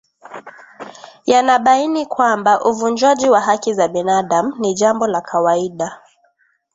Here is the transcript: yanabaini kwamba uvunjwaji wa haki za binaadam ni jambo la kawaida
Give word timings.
yanabaini 1.25 2.05
kwamba 2.05 2.61
uvunjwaji 2.65 3.29
wa 3.29 3.41
haki 3.41 3.73
za 3.73 3.87
binaadam 3.87 4.53
ni 4.59 4.73
jambo 4.73 5.07
la 5.07 5.21
kawaida 5.21 6.01